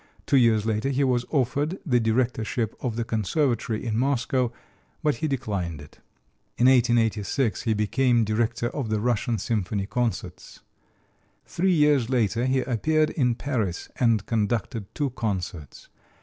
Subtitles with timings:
[0.25, 4.51] Two years later he was offered the directorship of the Conservatory in Moscow,
[5.03, 5.99] but he declined it.
[6.57, 10.61] In 1886 he became director of the Russian symphony concerts.
[11.45, 15.87] Three years later he appeared in Paris and conducted two concerts.